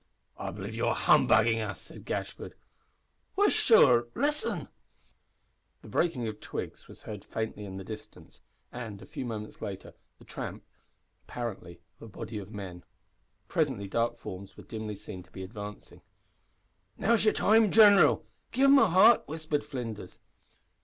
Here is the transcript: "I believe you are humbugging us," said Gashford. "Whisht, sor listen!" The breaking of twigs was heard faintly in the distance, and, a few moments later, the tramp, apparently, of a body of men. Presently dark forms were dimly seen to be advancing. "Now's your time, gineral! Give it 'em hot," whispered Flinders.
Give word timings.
"I 0.35 0.49
believe 0.49 0.73
you 0.73 0.87
are 0.87 0.95
humbugging 0.95 1.61
us," 1.61 1.79
said 1.79 2.05
Gashford. 2.05 2.55
"Whisht, 3.37 3.63
sor 3.63 4.07
listen!" 4.15 4.67
The 5.83 5.89
breaking 5.89 6.27
of 6.27 6.39
twigs 6.39 6.87
was 6.87 7.03
heard 7.03 7.23
faintly 7.23 7.65
in 7.65 7.77
the 7.77 7.83
distance, 7.83 8.41
and, 8.71 8.99
a 8.99 9.05
few 9.05 9.25
moments 9.25 9.61
later, 9.61 9.93
the 10.17 10.25
tramp, 10.25 10.63
apparently, 11.29 11.81
of 11.99 12.01
a 12.01 12.07
body 12.09 12.39
of 12.39 12.49
men. 12.51 12.83
Presently 13.47 13.87
dark 13.87 14.17
forms 14.17 14.57
were 14.57 14.63
dimly 14.63 14.95
seen 14.95 15.21
to 15.21 15.29
be 15.31 15.43
advancing. 15.43 16.01
"Now's 16.97 17.23
your 17.23 17.35
time, 17.35 17.69
gineral! 17.71 18.25
Give 18.51 18.63
it 18.71 18.73
'em 18.73 18.77
hot," 18.77 19.27
whispered 19.27 19.63
Flinders. 19.63 20.17